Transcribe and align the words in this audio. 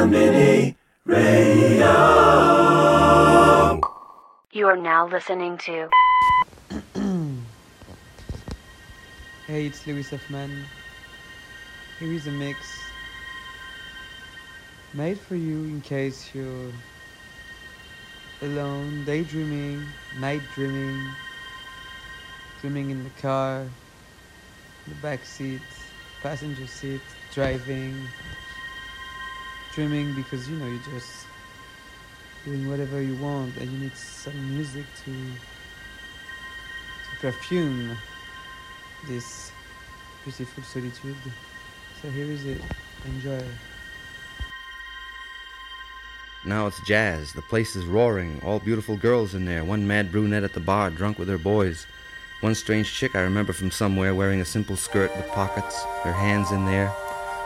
Konbini 0.00 0.74
Radio. 1.04 1.92
You 4.50 4.66
are 4.66 4.76
now 4.78 5.06
listening 5.06 5.58
to. 5.58 5.90
Hey, 9.46 9.66
it's 9.66 9.86
Lewis 9.86 10.10
OfMan. 10.10 10.64
Here 11.98 12.12
is 12.14 12.26
a 12.28 12.30
mix 12.30 12.56
made 14.94 15.18
for 15.18 15.36
you 15.36 15.64
in 15.64 15.82
case 15.82 16.34
you're 16.34 16.72
alone, 18.40 19.04
daydreaming, 19.04 19.84
night 20.18 20.40
dreaming, 20.54 20.98
dreaming 22.62 22.90
in 22.90 23.04
the 23.04 23.10
car, 23.20 23.66
the 24.88 24.94
back 25.02 25.26
seat, 25.26 25.60
passenger 26.22 26.66
seat, 26.66 27.02
driving, 27.34 28.08
dreaming 29.80 30.14
because 30.14 30.46
you 30.46 30.58
know 30.58 30.66
you're 30.66 30.92
just 30.92 31.24
doing 32.44 32.68
whatever 32.68 33.00
you 33.00 33.16
want 33.16 33.56
and 33.56 33.72
you 33.72 33.78
need 33.78 33.96
some 33.96 34.54
music 34.54 34.84
to 35.02 35.10
to 35.10 37.16
perfume 37.22 37.96
this 39.08 39.50
beautiful 40.22 40.62
solitude. 40.64 41.16
So 42.02 42.10
here 42.10 42.26
is 42.26 42.44
it. 42.44 42.60
Enjoy. 43.06 43.42
Now 46.44 46.66
it's 46.66 46.86
jazz. 46.86 47.32
The 47.32 47.40
place 47.40 47.74
is 47.74 47.86
roaring. 47.86 48.38
All 48.44 48.58
beautiful 48.58 48.98
girls 48.98 49.34
in 49.34 49.46
there. 49.46 49.64
One 49.64 49.86
mad 49.86 50.12
brunette 50.12 50.44
at 50.44 50.52
the 50.52 50.60
bar, 50.60 50.90
drunk 50.90 51.18
with 51.18 51.28
her 51.28 51.38
boys. 51.38 51.86
One 52.40 52.54
strange 52.54 52.92
chick 52.92 53.14
I 53.14 53.22
remember 53.22 53.54
from 53.54 53.70
somewhere 53.70 54.14
wearing 54.14 54.42
a 54.42 54.44
simple 54.44 54.76
skirt 54.76 55.10
with 55.16 55.26
pockets, 55.28 55.82
her 56.02 56.12
hands 56.12 56.50
in 56.50 56.66
there. 56.66 56.92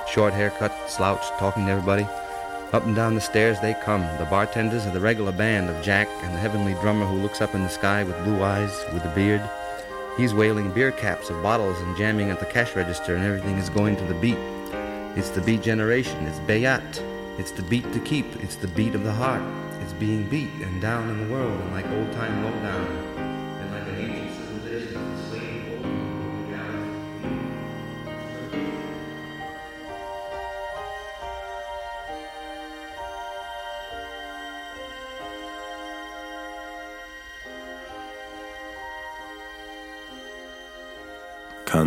Short 0.09 0.35
haircut, 0.35 0.91
slouched, 0.91 1.39
talking 1.39 1.67
to 1.67 1.73
everybody. 1.73 2.09
Up 2.75 2.87
and 2.87 2.97
down 2.97 3.15
the 3.15 3.21
stairs 3.21 3.61
they 3.61 3.73
come. 3.73 4.01
The 4.19 4.25
bartenders 4.25 4.85
are 4.85 4.91
the 4.91 4.99
regular 4.99 5.31
band 5.31 5.71
of 5.71 5.81
Jack 5.81 6.09
and 6.25 6.35
the 6.35 6.41
heavenly 6.41 6.75
drummer 6.81 7.07
who 7.07 7.23
looks 7.23 7.41
up 7.41 7.55
in 7.55 7.63
the 7.63 7.69
sky 7.69 8.03
with 8.03 8.21
blue 8.25 8.43
eyes, 8.43 8.85
with 8.93 9.05
a 9.05 9.15
beard. 9.15 9.49
He's 10.17 10.35
wailing 10.35 10.73
beer 10.73 10.91
caps 10.91 11.31
of 11.31 11.41
bottles 11.41 11.81
and 11.81 11.97
jamming 11.97 12.31
at 12.31 12.41
the 12.41 12.47
cash 12.47 12.75
register, 12.75 13.15
and 13.15 13.25
everything 13.25 13.59
is 13.59 13.69
going 13.69 13.95
to 13.99 14.05
the 14.07 14.15
beat. 14.15 14.39
It's 15.17 15.31
the 15.31 15.41
beat 15.41 15.63
generation. 15.63 16.27
It's 16.27 16.41
Bayat. 16.41 17.01
It's 17.39 17.53
the 17.53 17.63
beat 17.63 17.93
to 17.93 18.01
keep. 18.01 18.27
It's 18.43 18.57
the 18.57 18.67
beat 18.67 18.97
of 18.97 19.05
the 19.05 19.13
heart. 19.13 19.43
It's 19.81 19.93
being 19.93 20.29
beat 20.29 20.51
and 20.61 20.83
down 20.83 21.09
in 21.11 21.29
the 21.29 21.33
world, 21.33 21.53
and 21.53 21.71
like 21.71 21.89
old 21.93 22.11
time 22.15 22.43
lowdown, 22.43 23.04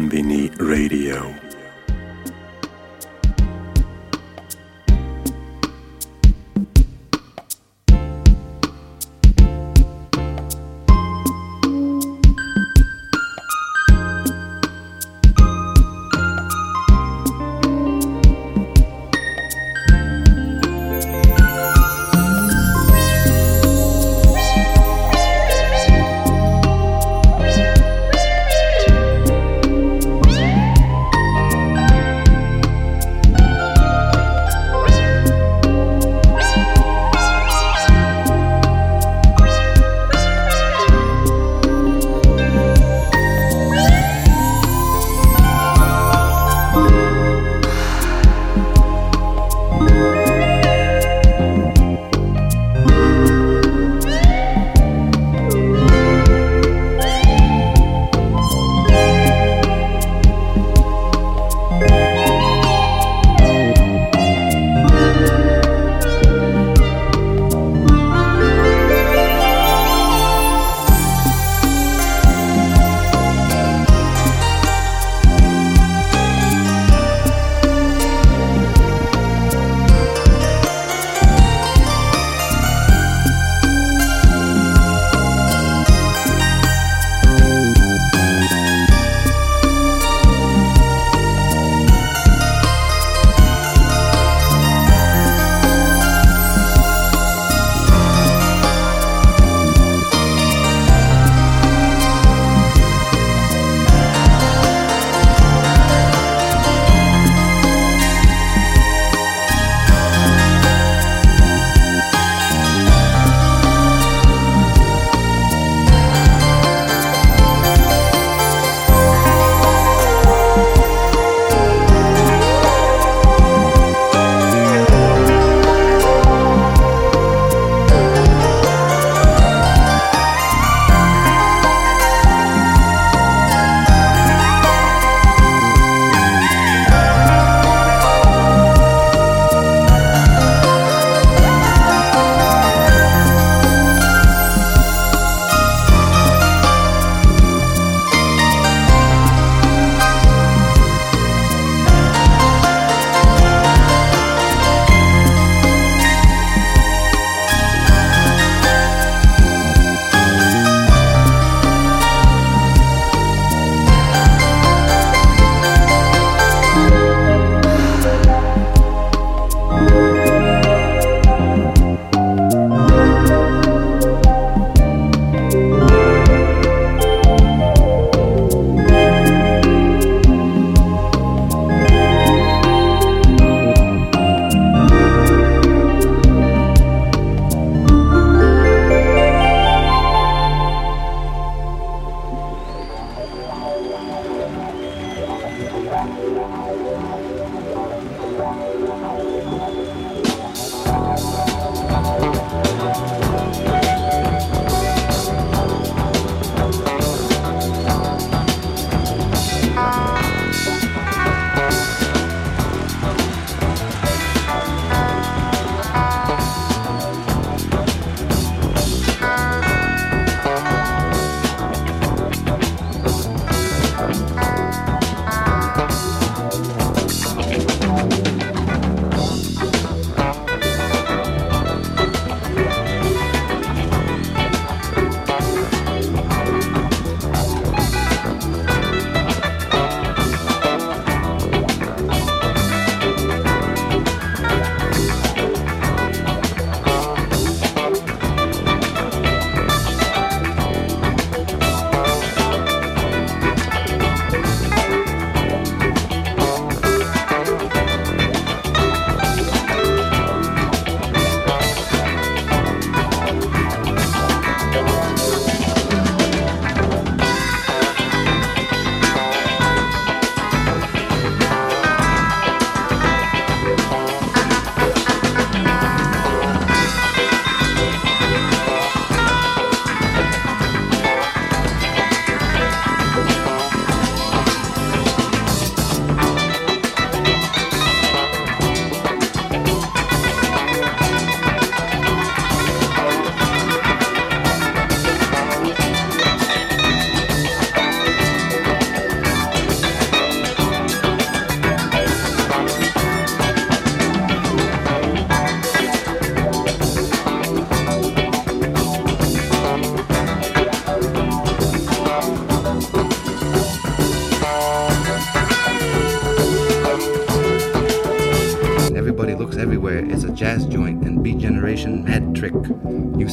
Konbini 0.07 0.49
Radio. 0.57 1.46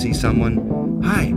See 0.05 0.13
someone, 0.13 1.01
hi, 1.03 1.33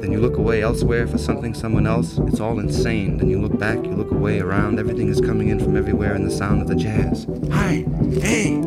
then 0.00 0.12
you 0.12 0.20
look 0.20 0.36
away 0.36 0.60
elsewhere 0.60 1.06
for 1.06 1.16
something, 1.16 1.54
someone 1.54 1.86
else. 1.86 2.18
It's 2.26 2.38
all 2.38 2.58
insane. 2.58 3.16
Then 3.16 3.30
you 3.30 3.40
look 3.40 3.58
back, 3.58 3.82
you 3.82 3.92
look 3.92 4.10
away 4.10 4.40
around, 4.40 4.78
everything 4.78 5.08
is 5.08 5.22
coming 5.22 5.48
in 5.48 5.58
from 5.58 5.74
everywhere 5.74 6.14
in 6.14 6.24
the 6.24 6.30
sound 6.30 6.60
of 6.60 6.68
the 6.68 6.74
jazz. 6.74 7.26
Hi, 7.50 7.86
hey, 8.20 8.60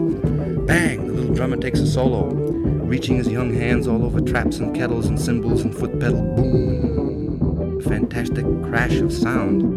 bang, 0.65 1.05
the 1.05 1.13
little 1.13 1.35
drummer 1.35 1.57
takes 1.57 1.79
a 1.81 1.85
solo, 1.85 2.31
reaching 2.31 3.17
his 3.17 3.27
young 3.27 3.53
hands 3.53 3.88
all 3.88 4.03
over 4.03 4.21
traps 4.21 4.57
and 4.57 4.75
kettles 4.75 5.05
and 5.05 5.21
cymbals 5.21 5.61
and 5.61 5.75
foot 5.77 6.00
pedal. 6.00 6.23
Boom, 6.35 7.79
fantastic 7.81 8.45
crash 8.63 8.95
of 8.95 9.13
sound. 9.13 9.72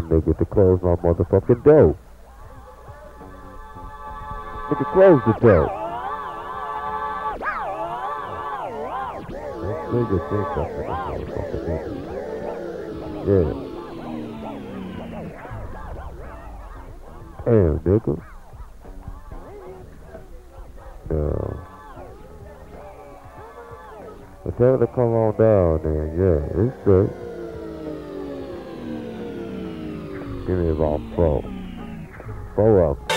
damn 0.00 0.10
nigga 0.10 0.38
to 0.38 0.44
close 0.44 0.80
my 0.82 0.94
motherfucking 0.96 1.64
door. 1.64 1.96
Nigga, 4.70 4.84
close 4.92 5.22
the 5.26 5.32
door. 5.40 5.66
This 9.60 9.78
nigga 9.92 10.18
think 10.30 10.48
I'm 10.56 10.68
gonna 10.76 10.94
motherfucking 11.08 11.62
nigga. 11.68 11.90
Yeah. 13.26 13.50
Damn, 17.44 17.78
nigga. 17.80 18.14
Tell 24.58 24.76
her 24.76 24.78
to 24.78 24.86
come 24.88 25.14
on 25.14 25.36
down, 25.38 25.78
then. 25.84 26.18
Yeah, 26.18 26.40
it's 26.66 26.76
good. 26.84 27.08
Give 30.48 30.56
me 30.56 30.68
the 30.68 30.74
ball. 30.76 30.98
Throw. 31.14 31.42
Throw. 32.54 33.07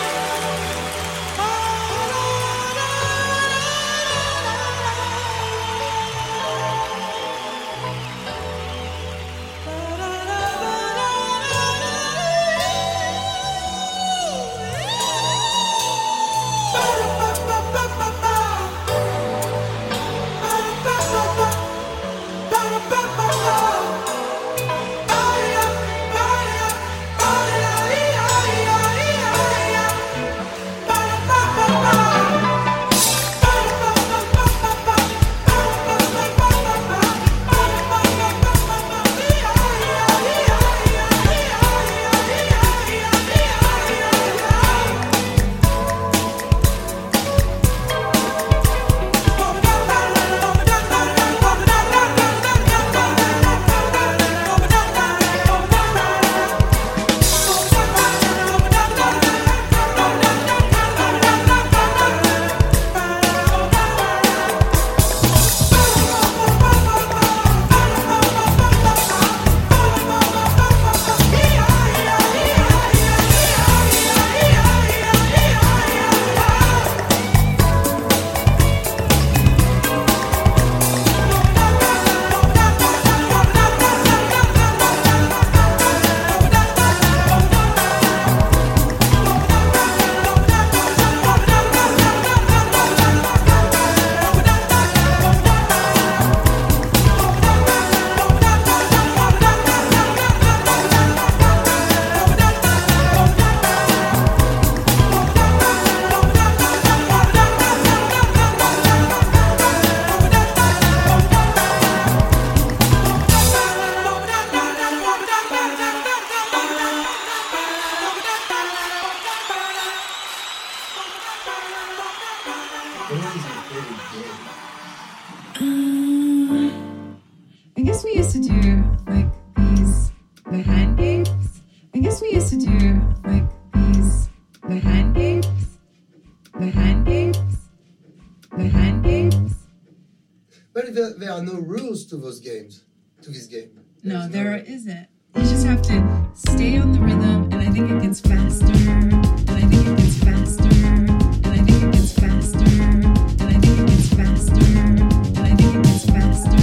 to 142.12 142.18
those 142.18 142.42
games, 142.42 142.84
to 143.22 143.32
this 143.32 143.46
game. 143.46 143.70
There 144.04 144.14
no, 144.18 144.26
is 144.26 144.32
there 144.32 144.52
no... 144.52 144.58
isn't. 144.58 145.08
You 145.34 145.42
just 145.44 145.66
have 145.66 145.82
to 145.84 146.30
stay 146.34 146.78
on 146.78 146.92
the 146.92 147.00
rhythm, 147.00 147.44
and 147.54 147.56
I 147.56 147.70
think 147.72 147.90
it 147.90 148.02
gets 148.02 148.20
faster, 148.20 148.66
and 148.66 149.50
I 149.50 149.62
think 149.62 149.88
it 149.88 149.96
gets 149.96 150.18
faster, 150.20 150.68
and 150.68 151.48
I 151.48 151.56
think 151.64 151.84
it 151.84 151.92
gets 151.94 152.12
faster, 152.20 152.58
and 152.60 153.42
I 153.42 153.56
think 153.62 153.80
it 153.80 153.88
gets 153.88 154.10
faster, 154.10 154.60
and 154.60 155.40
I 155.40 155.56
think 155.56 155.74
it 155.74 155.84
gets 155.88 156.06
faster, 156.12 156.58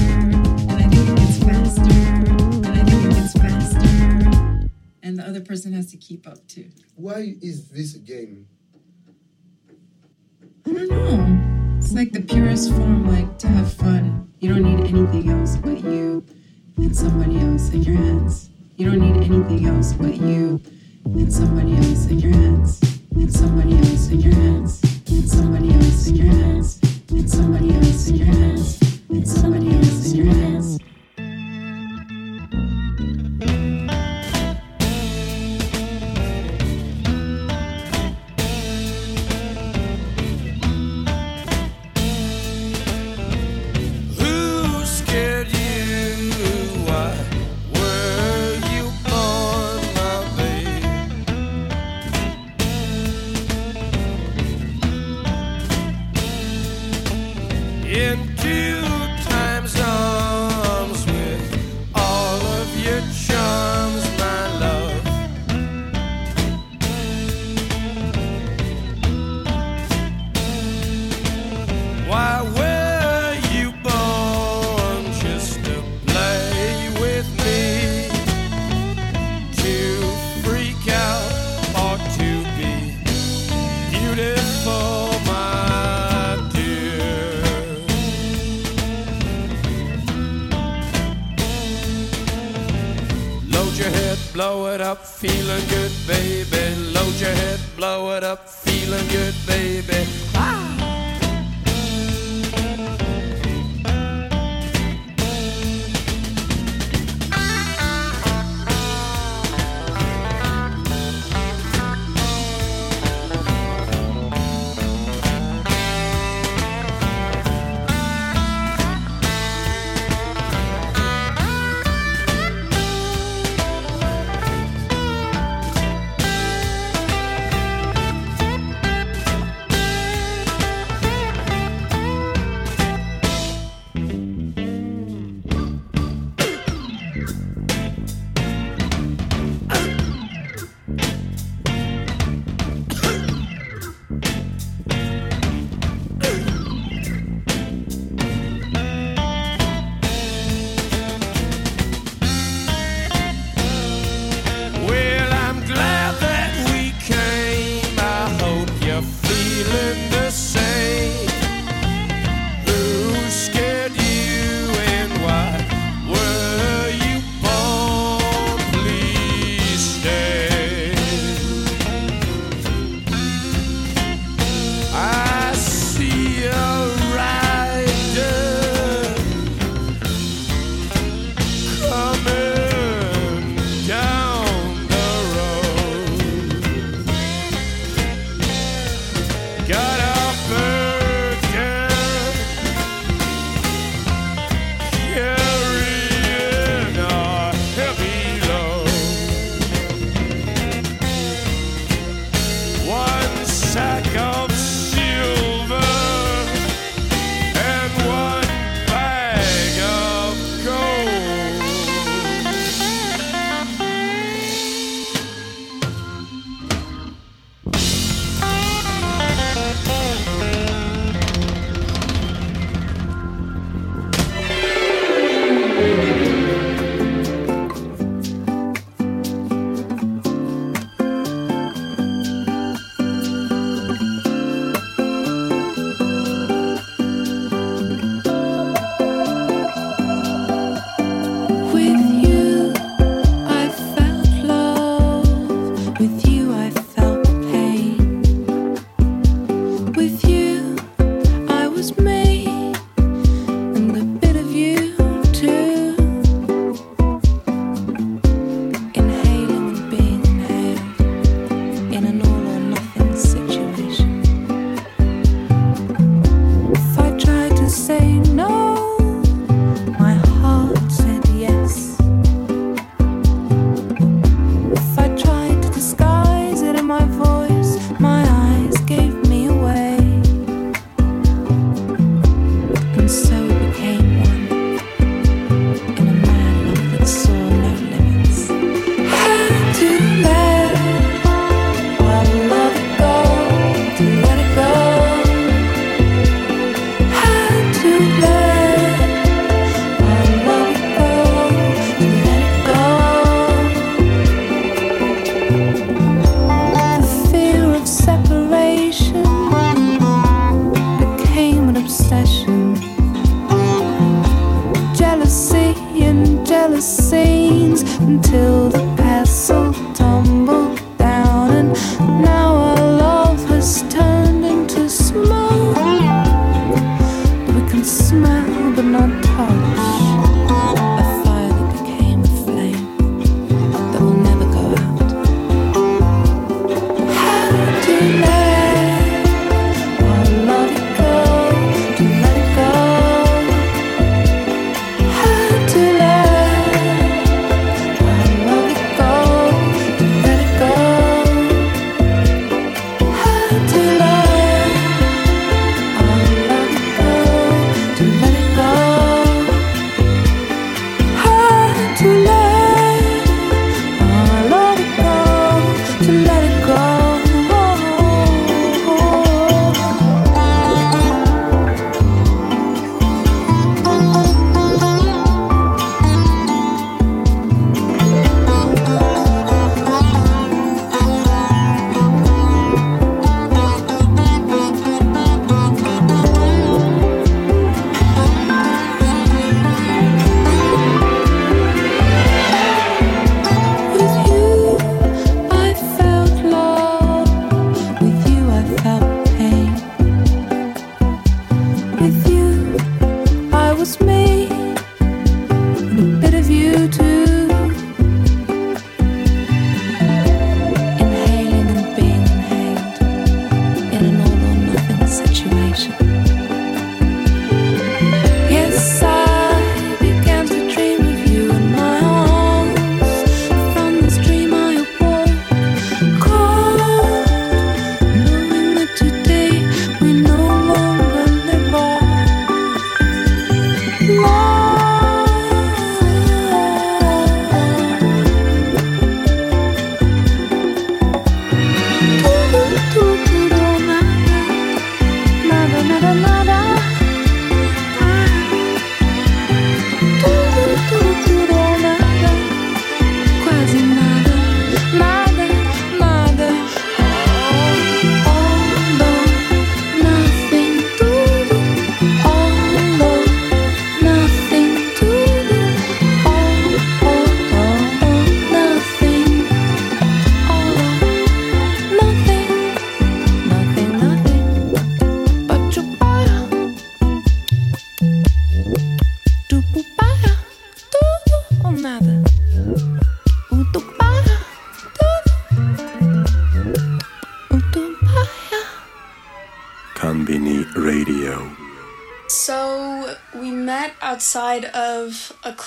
and 0.68 0.70
I 0.70 0.86
think 0.90 1.08
it 1.08 1.16
gets 1.16 1.38
faster, 1.38 1.92
and 1.96 2.66
I 2.66 2.84
think 2.84 3.04
it 3.08 3.14
gets 3.16 3.32
faster, 3.32 4.70
and 5.02 5.18
the 5.18 5.26
other 5.26 5.40
person 5.40 5.72
has 5.72 5.90
to 5.92 5.96
keep 5.96 6.28
up 6.28 6.46
too. 6.46 6.68
Why 6.94 7.36
is 7.40 7.68
this 7.70 7.94
a 7.94 8.00
game? 8.00 8.48
I 10.66 10.72
don't 10.74 10.90
know. 10.90 11.78
It's 11.78 11.94
like 11.94 12.12
the 12.12 12.20
purest 12.20 12.70
form, 12.72 13.06
like 13.06 13.38
to 13.38 13.48
have 13.48 13.72
fun. 13.72 14.27
You 14.40 14.54
don't 14.54 14.62
need 14.62 14.86
anything 14.86 15.30
else 15.30 15.56
but 15.56 15.82
you 15.82 16.24
and 16.76 16.96
somebody 16.96 17.40
else 17.40 17.70
in 17.70 17.82
your 17.82 17.96
hands. 17.96 18.50
You 18.76 18.88
don't 18.92 19.00
need 19.00 19.16
anything 19.24 19.66
else 19.66 19.92
but 19.94 20.14
you 20.14 20.60
and 21.04 21.32
somebody 21.32 21.76
else 21.76 22.06
in 22.06 22.20
your 22.20 22.30
hands. 22.30 22.80
And 23.16 23.34
somebody 23.34 23.76
else 23.78 24.10
in 24.10 24.20
your 24.20 24.34
hands. 24.34 24.80
And 25.10 25.28
somebody 25.28 25.74
else 25.74 26.06
in 26.06 26.14
your 26.14 26.26
hands. 26.26 26.80
And 27.10 27.28
somebody 27.28 27.74
else 27.74 28.08
in 28.08 28.16
your 28.16 28.26
hands. 28.26 28.80
And 29.08 29.28
somebody 29.28 29.74
else 29.74 30.12
in 30.12 30.16
your 30.24 30.32
hands. 30.32 30.77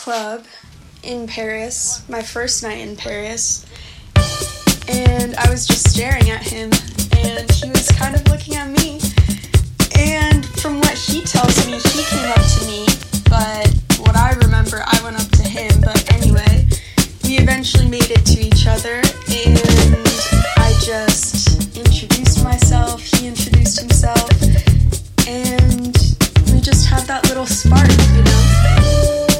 club 0.01 0.43
in 1.03 1.27
Paris, 1.27 2.03
my 2.09 2.23
first 2.23 2.63
night 2.63 2.79
in 2.79 2.95
Paris, 2.95 3.67
and 4.87 5.35
I 5.35 5.47
was 5.47 5.67
just 5.67 5.91
staring 5.91 6.31
at 6.31 6.41
him, 6.41 6.71
and 7.17 7.51
he 7.51 7.69
was 7.69 7.87
kind 7.91 8.15
of 8.15 8.27
looking 8.27 8.55
at 8.55 8.67
me. 8.67 8.99
And 9.95 10.43
from 10.57 10.79
what 10.79 10.97
he 10.97 11.21
tells 11.21 11.55
me, 11.67 11.73
he 11.73 12.01
came 12.01 12.31
up 12.31 12.41
to 12.41 12.65
me, 12.65 12.87
but 13.29 13.69
what 14.01 14.15
I 14.17 14.33
remember, 14.41 14.81
I 14.83 14.99
went 15.03 15.17
up 15.21 15.29
to 15.37 15.43
him. 15.43 15.69
But 15.81 16.11
anyway, 16.11 16.65
we 17.23 17.37
eventually 17.37 17.87
made 17.87 18.09
it 18.09 18.25
to 18.25 18.41
each 18.41 18.65
other, 18.65 19.05
and 19.05 20.01
I 20.57 20.73
just 20.81 21.77
introduced 21.77 22.43
myself, 22.43 23.03
he 23.03 23.27
introduced 23.27 23.79
himself, 23.79 24.31
and 25.27 25.95
we 26.49 26.59
just 26.59 26.89
had 26.89 27.05
that 27.05 27.21
little 27.29 27.45
spark, 27.45 27.87
you 28.15 28.23
know? 28.23 29.30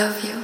love 0.00 0.24
you. 0.24 0.39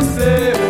você. 0.00 0.69